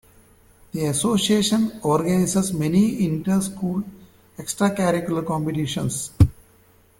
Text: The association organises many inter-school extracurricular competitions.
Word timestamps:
The 0.71 0.85
association 0.87 1.79
organises 1.83 2.51
many 2.53 3.05
inter-school 3.05 3.83
extracurricular 4.35 5.23
competitions. 5.23 6.09